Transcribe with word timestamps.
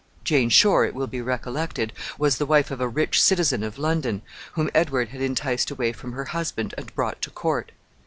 Jane 0.23 0.49
Shore, 0.49 0.83
it 0.83 0.95
will 0.95 1.05
be 1.05 1.21
recollected, 1.21 1.93
was 2.17 2.39
the 2.39 2.45
wife 2.47 2.71
of 2.71 2.81
a 2.81 2.87
rich 2.87 3.21
citizen 3.21 3.61
of 3.61 3.77
London, 3.77 4.23
whom 4.53 4.71
Edward 4.73 5.09
had 5.09 5.21
enticed 5.21 5.69
away 5.69 5.93
from 5.93 6.13
her 6.13 6.25
husband 6.25 6.73
and 6.75 6.91
brought 6.95 7.21
to 7.21 7.29
court. 7.29 7.71